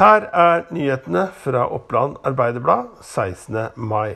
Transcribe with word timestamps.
Her 0.00 0.24
er 0.32 0.62
nyhetene 0.72 1.26
fra 1.36 1.66
Oppland 1.76 2.14
Arbeiderblad 2.24 3.02
16. 3.04 3.56
mai. 3.76 4.14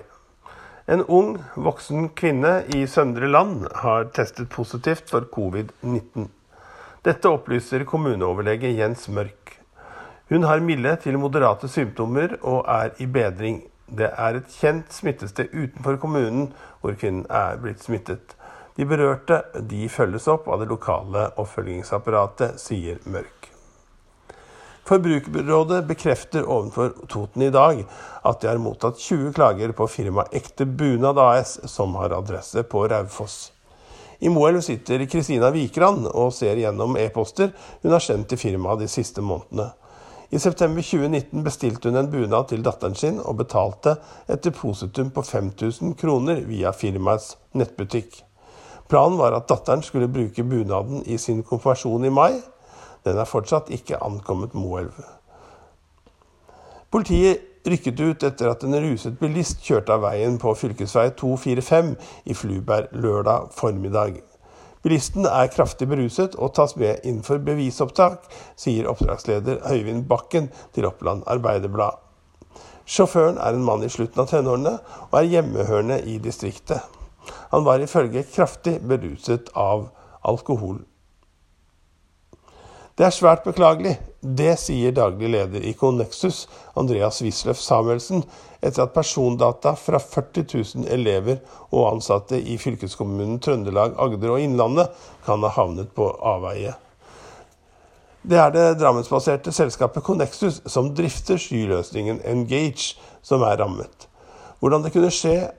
En 0.88 1.02
ung, 1.12 1.34
voksen 1.60 2.06
kvinne 2.16 2.52
i 2.72 2.86
Søndre 2.88 3.28
Land 3.28 3.66
har 3.82 4.06
testet 4.16 4.48
positivt 4.48 5.12
for 5.12 5.28
covid-19. 5.34 6.30
Dette 7.04 7.28
opplyser 7.28 7.84
kommuneoverlege 7.84 8.72
Jens 8.78 9.10
Mørk. 9.12 9.58
Hun 10.32 10.48
har 10.48 10.64
milde 10.64 10.96
til 11.04 11.20
moderate 11.20 11.68
symptomer 11.68 12.38
og 12.40 12.64
er 12.64 12.96
i 12.96 13.04
bedring. 13.04 13.60
Det 13.84 14.08
er 14.08 14.40
et 14.40 14.56
kjent 14.56 14.88
smittested 14.88 15.52
utenfor 15.52 16.00
kommunen 16.00 16.54
hvor 16.80 16.96
kvinnen 16.96 17.28
er 17.28 17.60
blitt 17.60 17.84
smittet. 17.84 18.38
De 18.80 18.88
berørte 18.88 19.42
de 19.60 19.84
følges 19.92 20.32
opp 20.32 20.48
av 20.48 20.64
det 20.64 20.72
lokale 20.72 21.28
oppfølgingsapparatet, 21.36 22.56
sier 22.56 23.04
Mørk. 23.04 23.43
Forbrukerrådet 24.84 25.86
bekrefter 25.86 26.44
overfor 26.44 26.90
Toten 27.08 27.42
i 27.42 27.50
dag 27.50 27.78
at 28.22 28.40
de 28.40 28.48
har 28.50 28.58
mottatt 28.60 28.98
20 29.00 29.32
klager 29.32 29.72
på 29.72 29.86
firmaet 29.88 30.34
Ekte 30.36 30.66
Bunad 30.68 31.18
AS, 31.18 31.56
som 31.72 31.94
har 31.96 32.12
adresse 32.12 32.62
på 32.68 32.82
Raufoss. 32.88 33.52
I 34.20 34.28
Moelv 34.28 34.60
sitter 34.60 35.06
Kristina 35.08 35.48
Vikran 35.50 36.04
og 36.10 36.34
ser 36.36 36.60
gjennom 36.60 36.98
e-poster 37.00 37.54
hun 37.80 37.96
har 37.96 38.04
sendt 38.04 38.28
til 38.28 38.40
firmaet 38.44 38.84
de 38.84 38.90
siste 38.92 39.24
månedene. 39.24 39.70
I 40.28 40.38
september 40.38 40.84
2019 40.84 41.44
bestilte 41.44 41.88
hun 41.88 41.96
en 42.02 42.12
bunad 42.12 42.52
til 42.52 42.64
datteren 42.64 42.96
sin 42.98 43.20
og 43.24 43.38
betalte 43.40 43.96
et 44.28 44.44
depositum 44.44 45.14
på 45.16 45.24
5000 45.24 45.96
kroner 45.96 46.44
via 46.44 46.76
firmaets 46.76 47.38
nettbutikk. 47.56 48.20
Planen 48.88 49.16
var 49.16 49.32
at 49.32 49.48
datteren 49.48 49.82
skulle 49.82 50.12
bruke 50.12 50.44
bunaden 50.44 51.06
i 51.06 51.16
sin 51.16 51.40
konfirmasjon 51.42 52.04
i 52.04 52.12
mai. 52.12 52.34
Den 53.04 53.18
er 53.20 53.28
fortsatt 53.28 53.70
ikke 53.74 54.00
ankommet 54.04 54.54
Moelv. 54.56 54.96
Politiet 56.94 57.42
rykket 57.66 58.00
ut 58.00 58.24
etter 58.28 58.50
at 58.52 58.62
en 58.64 58.76
ruset 58.80 59.16
bilist 59.18 59.64
kjørte 59.64 59.96
av 59.96 60.04
veien 60.04 60.36
på 60.40 60.52
fv. 60.54 60.76
245 60.84 61.94
i 62.24 62.36
Fluberg 62.36 62.92
lørdag 62.92 63.50
formiddag. 63.56 64.20
Bilisten 64.84 65.24
er 65.24 65.48
kraftig 65.48 65.88
beruset 65.88 66.34
og 66.36 66.52
tas 66.56 66.76
med 66.76 67.06
inn 67.08 67.22
for 67.24 67.40
bevisopptak, 67.40 68.26
sier 68.60 68.88
oppdragsleder 68.90 69.62
Høyvind 69.64 70.04
Bakken 70.10 70.50
til 70.76 70.84
Oppland 70.88 71.24
Arbeiderblad. 71.26 71.96
Sjåføren 72.84 73.40
er 73.40 73.56
en 73.56 73.64
mann 73.64 73.84
i 73.84 73.88
slutten 73.88 74.20
av 74.20 74.28
tenårene 74.28 74.74
og 75.08 75.16
er 75.16 75.30
hjemmehørende 75.32 76.02
i 76.04 76.18
distriktet. 76.20 76.84
Han 77.54 77.64
var 77.64 77.80
ifølge 77.80 78.26
kraftig 78.28 78.76
beruset 78.84 79.48
av 79.56 79.88
alkohol. 80.20 80.82
Det 82.94 83.02
er 83.02 83.10
svært 83.10 83.42
beklagelig. 83.42 83.96
Det 84.22 84.52
sier 84.62 84.92
daglig 84.94 85.32
leder 85.32 85.64
i 85.66 85.72
Connexus, 85.74 86.44
Andreas 86.78 87.18
Wisløff 87.24 87.58
Samuelsen, 87.58 88.22
etter 88.62 88.84
at 88.84 88.94
persondata 88.94 89.72
fra 89.74 89.98
40 89.98 90.44
000 90.84 90.86
elever 90.94 91.40
og 91.72 91.88
ansatte 91.88 92.38
i 92.38 92.54
fylkeskommunen 92.54 93.40
Trøndelag, 93.42 93.98
Agder 93.98 94.36
og 94.36 94.46
Innlandet 94.46 94.94
kan 95.26 95.42
ha 95.42 95.50
havnet 95.56 95.90
på 95.96 96.06
avveie. 96.22 96.76
Det 98.22 98.38
er 98.38 98.54
det 98.54 98.78
Drammensbaserte 98.78 99.52
selskapet 99.52 100.06
Connexus 100.06 100.62
som 100.70 100.94
drifter 100.94 101.40
skyløsningen 101.42 102.22
Engage, 102.30 102.94
som 103.26 103.42
er 103.42 103.58
rammet. 103.58 104.06
Hvordan 104.62 104.86
det 104.86 104.94
kunne 104.94 105.10
skje, 105.12 105.50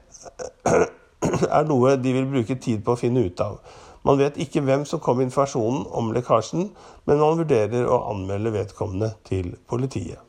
er 1.59 1.67
noe 1.67 1.97
de 1.99 2.15
vil 2.15 2.31
bruke 2.31 2.55
tid 2.55 2.79
på 2.87 2.95
å 2.95 3.01
finne 3.03 3.27
ut 3.27 3.43
av. 3.43 3.59
Man 4.05 4.19
vet 4.21 4.37
ikke 4.41 4.61
hvem 4.61 4.85
som 4.85 5.01
kom 5.01 5.17
med 5.19 5.31
informasjonen 5.31 5.87
om 5.97 6.11
lekkasjen, 6.13 6.69
men 7.09 7.21
man 7.21 7.39
vurderer 7.39 7.89
å 7.89 8.03
anmelde 8.11 8.53
vedkommende 8.53 9.15
til 9.25 9.55
politiet. 9.69 10.21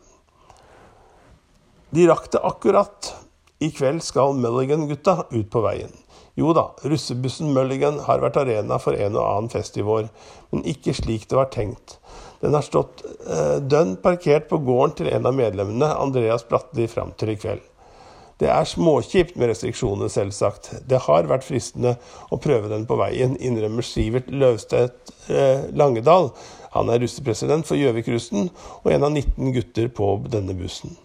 De 1.92 2.08
rakk 2.08 2.30
det 2.32 2.42
akkurat. 2.44 3.12
I 3.62 3.70
kveld 3.72 4.02
skal 4.04 4.34
Mulligan-gutta 4.36 5.28
ut 5.30 5.48
på 5.52 5.62
veien. 5.64 5.92
Jo 6.36 6.50
da, 6.56 6.66
russebussen 6.84 7.54
Mulligan 7.56 8.02
har 8.04 8.20
vært 8.20 8.36
arena 8.42 8.76
for 8.80 8.96
en 8.96 9.14
og 9.16 9.24
annen 9.24 9.52
fest 9.52 9.78
i 9.80 9.84
vår, 9.84 10.10
men 10.52 10.66
ikke 10.68 10.92
slik 10.96 11.24
det 11.30 11.38
var 11.38 11.48
tenkt. 11.54 11.96
Den 12.42 12.52
har 12.52 12.64
stått 12.66 13.00
eh, 13.06 13.56
dønn 13.64 13.94
parkert 14.02 14.50
på 14.50 14.60
gården 14.64 14.98
til 14.98 15.08
en 15.08 15.28
av 15.28 15.36
medlemmene, 15.36 15.88
Andreas 15.96 16.44
Bratli, 16.48 16.84
fram 16.92 17.14
til 17.16 17.32
i 17.32 17.38
kveld. 17.40 17.64
Det 18.36 18.48
er 18.52 18.68
småkjipt 18.68 19.38
med 19.40 19.48
restriksjoner, 19.48 20.10
selvsagt. 20.12 20.68
Det 20.84 20.98
har 21.06 21.28
vært 21.30 21.46
fristende 21.46 21.94
å 22.28 22.36
prøve 22.42 22.68
den 22.68 22.84
på 22.88 22.98
veien, 23.00 23.32
innrømmer 23.40 23.86
Sivert 23.86 24.28
Løvstedt 24.28 25.14
eh, 25.32 25.64
Langedal. 25.72 26.28
Han 26.76 26.92
er 26.92 27.00
russepresident 27.00 27.64
for 27.64 27.80
Gjøvik-russen 27.80 28.50
og 28.82 28.92
en 28.92 29.08
av 29.08 29.14
19 29.14 29.54
gutter 29.56 29.88
på 29.88 30.10
denne 30.28 30.56
bussen. 30.58 30.98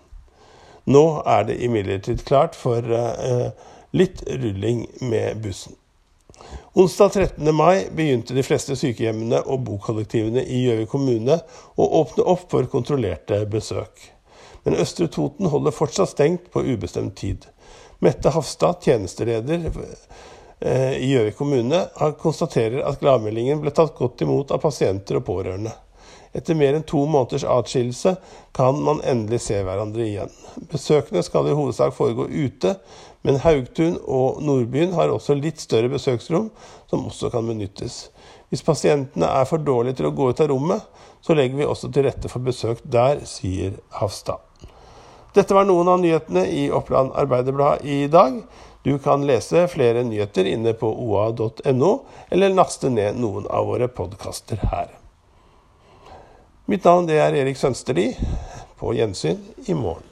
Nå 0.91 1.05
er 1.29 1.47
det 1.47 1.61
imidlertid 1.63 2.25
klart 2.27 2.57
for 2.57 2.83
eh, 2.83 3.51
litt 3.95 4.25
rulling 4.27 4.89
med 4.99 5.39
bussen. 5.45 5.77
Onsdag 6.75 7.13
13. 7.15 7.55
mai 7.55 7.87
begynte 7.95 8.35
de 8.35 8.43
fleste 8.43 8.75
sykehjemmene 8.75 9.43
og 9.45 9.63
bokollektivene 9.69 10.43
i 10.43 10.65
Gjøvik 10.65 10.91
kommune 10.91 11.37
å 11.79 11.87
åpne 12.01 12.27
opp 12.33 12.49
for 12.51 12.67
kontrollerte 12.71 13.45
besøk. 13.51 14.09
Men 14.63 14.77
Østre 14.81 15.07
Toten 15.11 15.49
holder 15.49 15.73
fortsatt 15.73 16.13
stengt 16.13 16.51
på 16.53 16.63
ubestemt 16.63 17.15
tid. 17.17 17.47
Mette 18.01 18.33
Hafstad, 18.33 18.81
tjenesteleder 18.81 19.69
eh, 20.59 20.97
i 20.97 21.11
Gjøvik 21.11 21.37
kommune, 21.37 21.83
konstaterer 22.21 22.83
at 22.85 23.01
gladmeldingen 23.01 23.61
ble 23.61 23.73
tatt 23.73 23.95
godt 23.97 24.21
imot 24.25 24.53
av 24.53 24.61
pasienter 24.63 25.19
og 25.19 25.25
pårørende. 25.29 25.73
Etter 26.31 26.55
mer 26.55 26.77
enn 26.77 26.85
to 26.87 27.01
måneders 27.11 27.43
atskillelse 27.43 28.15
kan 28.55 28.77
man 28.85 29.01
endelig 29.03 29.41
se 29.43 29.57
hverandre 29.67 30.05
igjen. 30.05 30.31
Besøkene 30.71 31.23
skal 31.27 31.49
i 31.49 31.55
hovedsak 31.57 31.91
foregå 31.97 32.29
ute, 32.31 32.77
men 33.21 33.39
Haugtun 33.43 33.97
og 34.01 34.41
Nordbyen 34.41 34.95
har 34.97 35.13
også 35.13 35.35
litt 35.37 35.61
større 35.61 35.91
besøksrom, 35.91 36.49
som 36.89 37.05
også 37.05 37.29
kan 37.33 37.47
benyttes. 37.47 38.07
Hvis 38.49 38.65
pasientene 38.65 39.29
er 39.29 39.45
for 39.47 39.61
dårlige 39.63 39.99
til 39.99 40.09
å 40.09 40.15
gå 40.15 40.31
ut 40.31 40.41
av 40.43 40.49
rommet, 40.51 40.87
så 41.21 41.37
legger 41.37 41.59
vi 41.59 41.67
også 41.69 41.91
til 41.93 42.07
rette 42.07 42.31
for 42.31 42.43
besøk 42.43 42.81
der, 42.83 43.21
sier 43.29 43.77
Hafstad. 43.99 44.41
Dette 45.31 45.55
var 45.55 45.67
noen 45.69 45.87
av 45.87 46.01
nyhetene 46.01 46.43
i 46.51 46.65
Oppland 46.75 47.13
Arbeiderblad 47.15 47.85
i 47.87 48.03
dag. 48.11 48.41
Du 48.83 48.97
kan 48.99 49.23
lese 49.23 49.67
flere 49.71 50.03
nyheter 50.03 50.49
inne 50.49 50.73
på 50.75 50.89
oa.no, 50.89 51.91
eller 52.33 52.57
laste 52.57 52.91
ned 52.91 53.21
noen 53.21 53.47
av 53.47 53.69
våre 53.69 53.87
podkaster 53.87 54.59
her. 54.73 54.89
Mitt 56.67 56.83
navn 56.87 57.09
er 57.13 57.35
Erik 57.35 57.59
Sønsterli. 57.59 58.11
På 58.81 58.95
gjensyn 58.97 59.37
i 59.69 59.77
morgen. 59.77 60.10